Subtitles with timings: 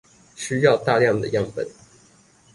[0.35, 1.69] 需要大量的樣本